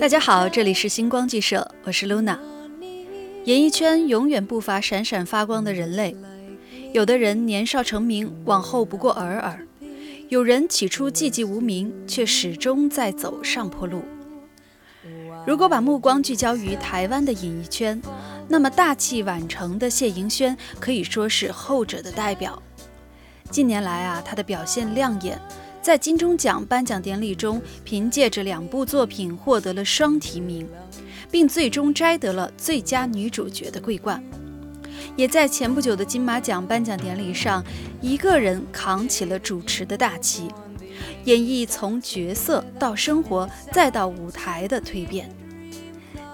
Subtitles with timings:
[0.00, 2.36] 大家好，这里是星光剧社，我是 Luna。
[3.44, 6.16] 演艺圈永远不乏闪闪发光的人类，
[6.92, 9.60] 有的人年少成名，往后不过尔尔；
[10.28, 14.02] 有人起初寂寂无名，却始终在走上坡路。
[15.46, 18.02] 如果把目光聚焦于台湾的演艺圈，
[18.48, 22.60] 那么大器晚成的谢盈萱可以说是后者的代表。
[23.50, 25.40] 近年来啊，她的表现亮眼，
[25.88, 30.68] 在金钟奖颁奖典礼中，凭借着两部作品获得了双提名，
[31.30, 34.22] 并最终摘得了最佳女主角的桂冠。
[35.16, 37.64] 也在前不久的金马奖颁奖典礼上，
[38.02, 40.48] 一个人扛起了主持的大旗，
[41.24, 45.34] 演绎从角色到生活再到舞台的蜕变。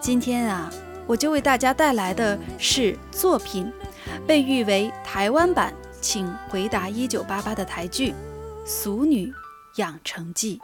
[0.00, 0.68] 今天啊，
[1.06, 3.72] 我就为大家带来的是作品，
[4.26, 5.72] 被誉为台湾版。
[6.00, 8.10] 请回答一九八八的台剧
[8.66, 9.32] 《俗女
[9.76, 10.60] 养成记》。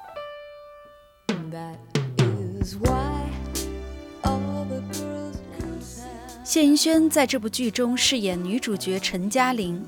[6.44, 9.84] 谢盈萱在这部剧中饰演女主角陈嘉玲，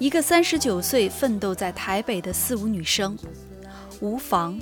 [0.00, 3.16] 一个三十九岁奋斗在台北的四无女生，
[4.00, 4.60] 无房、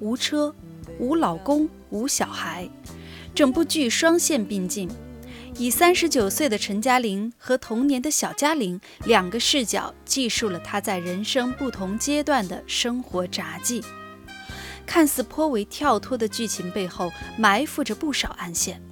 [0.00, 0.54] 无车、
[0.98, 2.68] 无老公、无小孩，
[3.34, 4.90] 整部剧双线并进。
[5.58, 13.82] 以三十九岁的陈嘉玲和童年的小嘉玲两个视角，记述了她在人生不同阶段的生活札记。
[14.84, 18.82] 看似颇为跳脱的剧情背后，埋伏着不少暗线。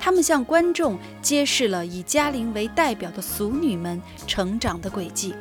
[0.00, 5.32] 他们向观众揭示了以嘉玲为代表的俗女们成长的轨迹。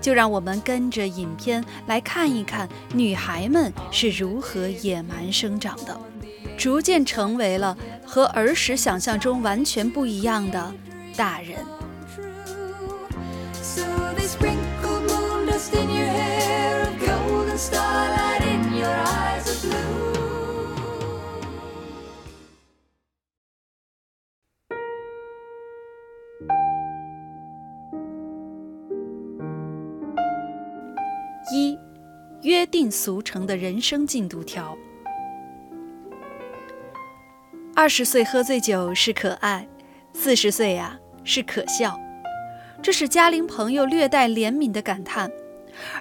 [0.00, 5.98] 就让我们跟着影片来看一看，女孩们是如何野蛮生长的。
[6.62, 10.72] 逐渐成为了和儿时想象中完全不一样的
[11.16, 11.58] 大人。
[31.52, 31.76] 一，
[32.42, 34.78] 约定俗成的人生进度条。
[37.74, 39.66] 二十岁喝醉酒是可爱，
[40.12, 41.98] 四十岁呀是可笑，
[42.82, 45.30] 这是嘉玲朋友略带怜悯的感叹。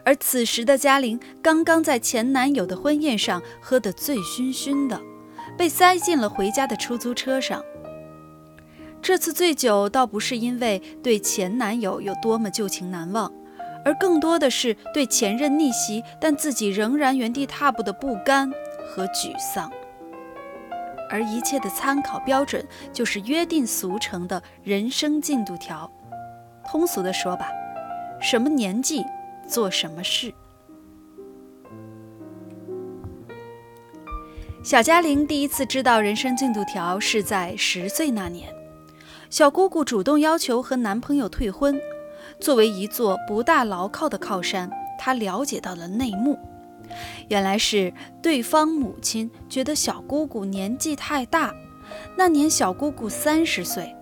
[0.04, 5.00] 而此时的嘉玲刚刚在前男友的婚宴上喝得醉醺醺的，
[5.58, 7.64] 被塞进了回家的出租车上。
[9.02, 13.32] 这次醉酒倒不是因为对前男友有多么旧情难忘，
[13.86, 18.52] 而更多的是对前任逆袭但自己仍然原地踏步的不甘
[18.86, 19.72] 和沮丧。
[21.12, 25.92] 而一切的参考标准就是约定俗成的人生进度条。
[26.66, 27.52] 通俗的说吧，
[28.22, 29.04] 什么年纪
[29.48, 30.34] 做什么事。
[34.64, 38.48] 小嘉玲第一次知道人生进度条是在十岁那年，
[39.30, 41.80] 小姑姑主动要求和男朋友退婚。
[42.40, 46.40] 作为一座不大牢靠的靠山，她了解到了内幕。
[47.30, 51.54] 原来是对方母亲觉得小姑姑年纪太大，
[52.18, 53.96] 那年小姑姑三十岁。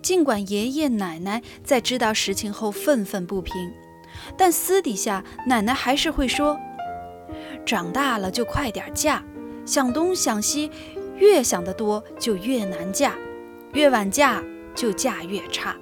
[0.00, 3.54] 尽管爷爷奶奶在知道实情后愤愤不平，
[4.36, 6.58] 但私底下奶奶还是会说
[7.66, 9.22] ：“长大了就快点嫁，
[9.66, 10.70] 想东想西，
[11.16, 13.14] 越想得多就越难嫁，
[13.72, 14.42] 越晚嫁
[14.74, 15.76] 就嫁越差。”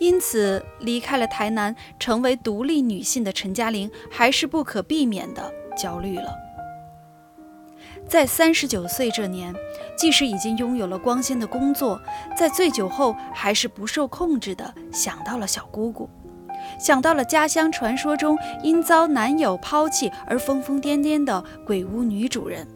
[0.00, 6.34] 因此，离开了台南，成为独立女性的陈嘉玲，还是不可避免的焦虑了。
[8.08, 9.54] 在三十九岁这年，
[9.98, 12.00] 即使已经拥有了光鲜的工作，
[12.34, 16.08] 在醉酒后，还是不受控制的想到了小姑姑，
[16.78, 22.66] 想到了家乡传说中因遭男友抛弃而疯疯癫癫的鬼屋女主人，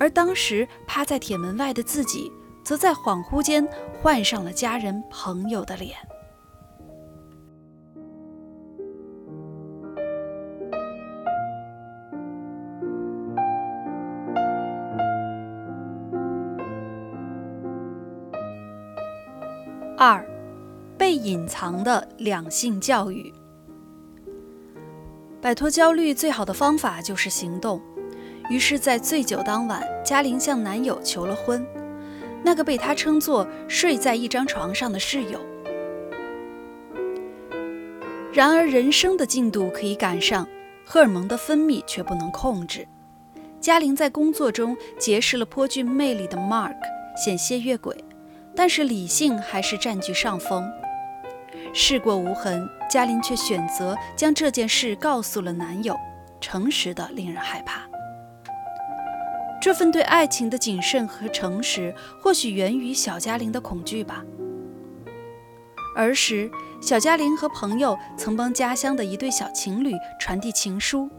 [0.00, 2.32] 而当时趴在铁门外的自己。
[2.68, 3.66] 则在恍惚间
[4.02, 5.96] 换上了家人朋友的脸。
[19.96, 20.22] 二，
[20.98, 23.32] 被隐藏的两性教育。
[25.40, 27.80] 摆脱焦虑最好的方法就是行动。
[28.50, 31.66] 于是，在醉酒当晚，嘉玲向男友求了婚，
[32.44, 35.40] 那个被他称作睡在一张床上的室友。
[38.32, 40.46] 然而，人生的进度可以赶上，
[40.84, 42.86] 荷尔蒙的分泌却不能控制。
[43.60, 46.76] 嘉玲在工作中结识了颇具魅力的 Mark，
[47.16, 47.96] 险些越轨，
[48.54, 50.64] 但是理性还是占据上风。
[51.74, 55.96] 事过无痕，嘉玲却选择将这件事告诉了男友，
[56.40, 57.88] 诚实的令人害怕。
[59.60, 64.24] 这份对爱情的谨慎和诚实，或许源于小嘉玲的恐惧吧。
[65.96, 66.48] 儿时，
[66.80, 71.10] 小嘉玲和朋友曾帮家乡的一对小情侣传递情书，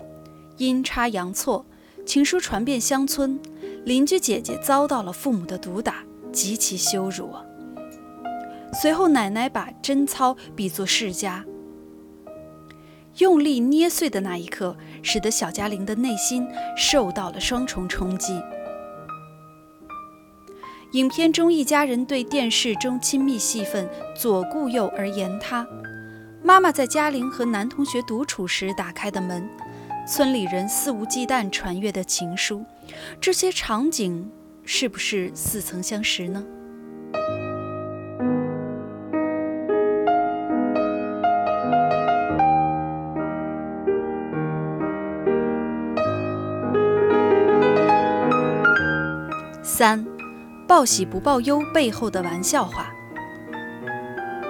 [0.58, 1.66] 阴差阳错。
[2.06, 3.40] 情书传遍乡村，
[3.84, 7.30] 邻居姐姐遭到了父母的毒打，极其羞辱。
[8.74, 11.44] 随后，奶奶把贞操比作世家，
[13.20, 18.42] 用力捏碎的那一刻，使得小嘉玲的内心受到了双重冲击。
[20.94, 23.88] 影片中一家人对电视中亲密戏份
[24.18, 25.68] 左顾右而言他，
[26.44, 29.48] 妈妈在嘉玲和男同学独处时打开的门。
[30.08, 32.66] 村里人肆无忌惮传阅的情书，
[33.22, 34.32] 这些场景
[34.64, 36.44] 是不是似曾相识呢？
[50.80, 52.90] 报喜不报忧背后的玩笑话。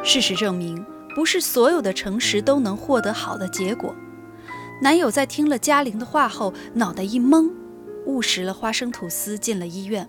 [0.04, 0.86] 事实证明，
[1.16, 3.96] 不是所有的诚实都能获得好的结果。
[4.80, 7.52] 男友在听了嘉玲的话后，脑袋一懵，
[8.06, 10.08] 误食了花生吐司，进了医院。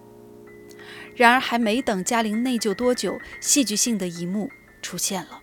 [1.16, 4.50] 然而，还没等嘉玲内疚多久，戏剧性的一幕
[4.82, 5.40] 出现了：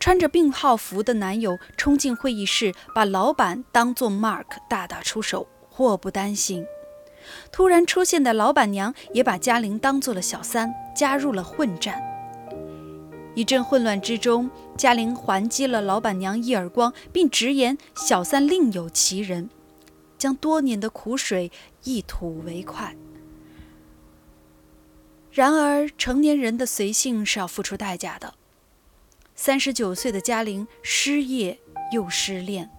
[0.00, 6.66] 穿着病号服的男友冲进会议室，把老板当作 Mark，大打出手，祸不单行。
[7.50, 12.02] 突然出现的老板娘也把嘉玲当做了小三，加入了混战。
[13.34, 19.50] 一阵混乱之中，嘉玲还击了老板娘一耳光，并直言小三另有其人，
[20.16, 21.52] 将多年的苦水
[21.84, 22.96] 一吐为快。
[25.30, 28.32] 然而，成年人的随性是要付出代价的。
[29.34, 31.58] 三十九岁的嘉玲失业
[31.92, 32.70] 又失恋，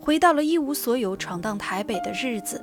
[0.00, 2.60] 回到了一无所有、闯荡台北的日子。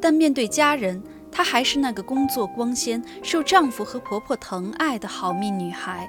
[0.00, 6.08] 但面对家人，她还是那个工作光鲜、受丈夫和婆婆疼爱的好命女孩。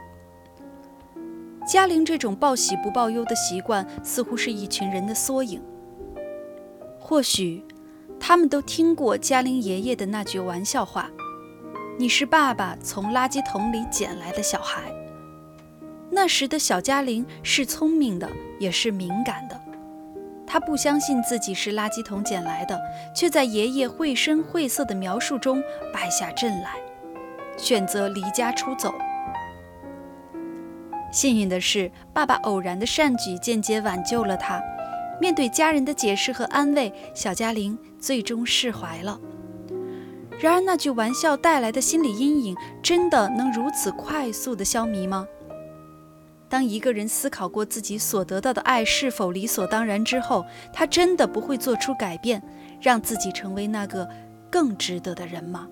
[1.67, 5.61] 嘉玲这种报喜不报忧的习惯，似乎是一群人的缩影。
[6.99, 7.63] 或许，
[8.19, 11.11] 他们都听过嘉玲爷爷的那句玩笑话
[11.99, 14.91] ：“你是爸爸从垃圾桶里捡来的小孩。”
[16.09, 18.27] 那时的小嘉玲是聪明的，
[18.59, 19.60] 也是敏感的。
[20.51, 22.77] 他不相信自己是垃圾桶捡来的，
[23.15, 25.63] 却在爷爷绘声绘色的描述中
[25.93, 26.71] 败下阵来，
[27.55, 28.93] 选择离家出走。
[31.09, 34.61] 幸运的是，爸爸偶然的善举间接挽救了他。
[35.21, 39.17] 面对家人的解释和安慰，小嘉玲最终释怀了。
[40.37, 45.25] 然而，那句玩笑带来的心理阴影，真的能如此快速的消弭吗？
[46.51, 52.43] 当一个人思考过自己所得到的爱是否理所当然之后，他真的不会做出改变，
[52.81, 54.05] 让自己成为那个
[54.51, 55.69] 更值得的人吗？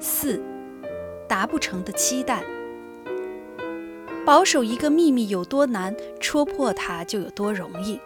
[0.00, 0.40] 四，
[1.28, 2.42] 达不成的期待。
[4.28, 7.98] 保守一个秘密有多难，戳破它就有多容易。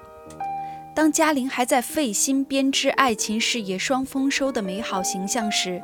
[0.94, 5.82] 当嘉玲还在费心编织爱情事业双丰收的美好形象时，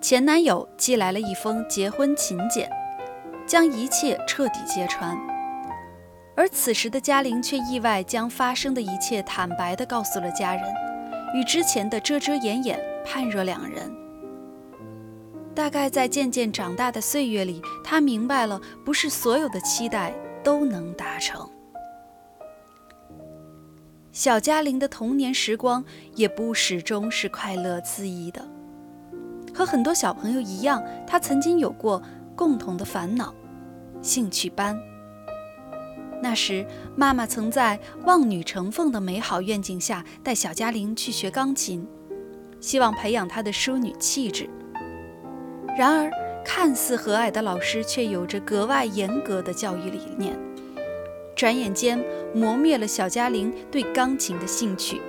[0.00, 2.66] 前男友寄来了一封结婚请柬，
[3.46, 5.14] 将一切彻底揭穿。
[6.34, 10.64] 而此时的嘉玲却意外将发生的一切坦白地告诉了家人，
[11.34, 14.05] 与之前的遮遮掩掩判若两人。
[15.56, 21.48] 大概在渐渐长大的岁月里，他明白了，不是所有的期待都能达成。
[24.12, 25.82] 小嘉玲的童年时光
[26.14, 28.46] 也不始终是快乐恣意的。
[29.54, 32.02] 和很多小朋友一样，她曾经有过
[32.36, 33.34] 共同的烦恼——
[34.02, 34.78] 兴趣班。
[36.22, 41.88] 那时，妈妈曾在望女成凤的美好愿景下带小嘉玲去学钢琴，
[42.60, 44.50] 希望培养她的淑女气质。
[45.76, 46.10] 然而，
[46.44, 50.38] 看似和蔼的老师却有着格外严格的教育理念，
[51.34, 52.02] 转眼间
[52.34, 55.02] 磨灭了小嘉玲对钢琴的兴趣。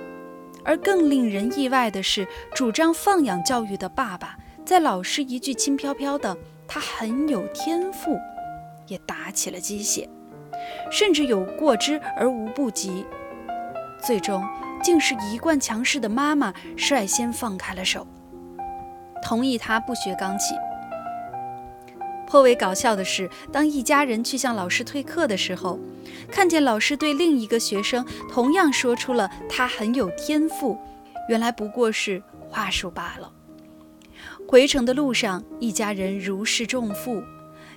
[0.64, 6.36] 而更令人意外的是，主张放养教育的爸爸，在老师一句轻飘飘的
[6.68, 8.18] “他很有天赋”，
[8.86, 10.06] 也打起了鸡血，
[10.90, 13.06] 甚至有过之而无不及。
[14.04, 14.44] 最终，
[14.82, 18.06] 竟是一贯强势的妈妈率先放开了手，
[19.22, 20.56] 同意他不学钢琴。
[22.26, 25.78] 颇为搞笑的是，当一家人去向老师退课的时候，
[26.30, 30.76] 看见老师对另一个学生同样说出了“他很有天赋”，
[31.30, 33.32] 原来不过是话术罢了。
[34.46, 37.22] 回程的路上，一家人如释重负，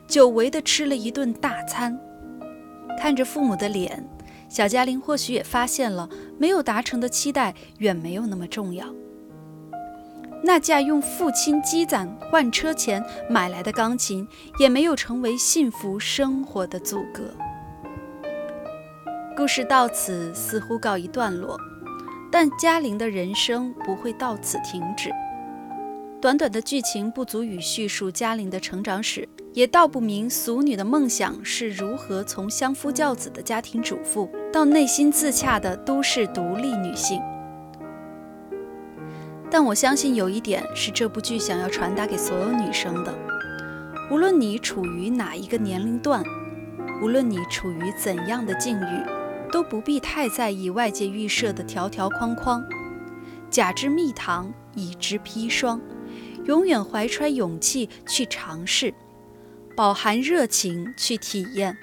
[0.05, 1.97] 久违地吃了一顿大餐。
[2.99, 4.05] 看着父母的脸，
[4.49, 8.85] 小嘉玲或许也发现了，没有达成的期待远没有那么重要。
[10.43, 17.23] 那架用父亲积攒换车钱买来的钢琴，也没有成为幸福生活的阻隔。
[19.37, 21.57] 故事到此似乎告一段落，
[22.31, 25.09] 但嘉玲的人生不会到此停止。
[26.19, 37.21] 短短的剧情不足以叙述嘉玲的成长史，也道不明俗女的梦想是如何从相夫教子的家庭主妇，到内心自洽的都市独立女性。
[39.51, 43.13] 但我相信有一点是这部剧想要传达给所有女生的：
[44.09, 46.23] 无论你处于哪一个年龄段，
[47.03, 52.63] 无论你处于怎样的境遇，都不必太在意外界预设的条条框框。
[53.49, 55.81] 假之蜜糖，乙之砒霜，
[56.45, 58.93] 永远怀揣勇气去尝试，
[59.75, 61.77] 饱含热情去体验。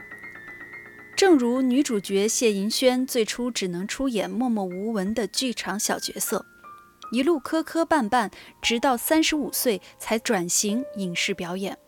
[1.14, 6.46] 正如女主角谢盈萱最初只能出演默默无闻的剧场小角色。
[7.10, 11.78] 一路磕磕绊绊，直到三十五岁才转型影视表演。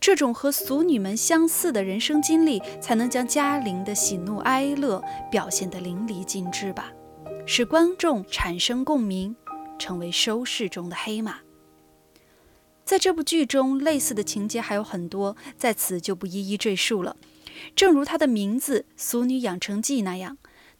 [0.00, 6.92] 这种和俗女们相似的人生经历，才能将嘉玲的喜怒哀乐表现得淋漓尽致吧，
[7.46, 9.34] 使观众产生共鸣，
[9.78, 11.38] 成为收视中的黑马。
[12.84, 17.16] 在这部剧中，类似的情节还有很多，在此就不一一赘述了。
[17.74, 20.36] 正如它的名字《俗女养成记》那样。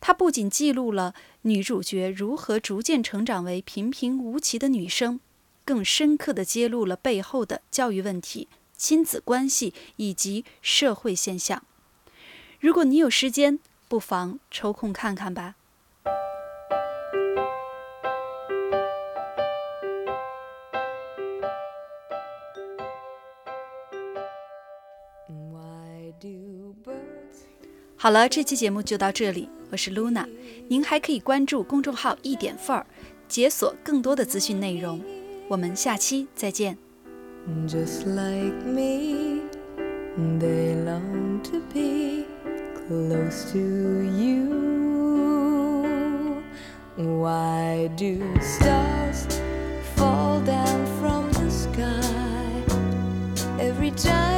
[0.07, 5.19] 它不仅记录了女主角如何逐渐成长为平平无奇的女生，
[5.65, 8.47] 更深刻地揭露了背后的教育问题、
[8.77, 11.63] 亲子关系以及社会现象。
[12.61, 13.59] 如果你有时间，
[13.89, 15.55] 不妨抽空看看吧。
[27.97, 29.49] 好了，这期节目就到这里。
[29.75, 30.25] 我是 Luna，
[30.69, 32.87] 您还可以关注公众号一点份儿，
[33.26, 35.02] 解锁更多的资讯内容。
[35.49, 36.78] 我们下期再见。
[37.66, 39.40] Just like me,
[40.38, 42.25] they long to be
[42.87, 44.54] close to you.
[46.97, 49.26] Why do stars
[49.97, 52.62] fall down from the sky
[53.59, 54.34] every time?